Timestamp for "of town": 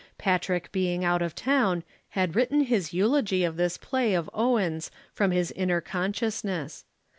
1.21-1.83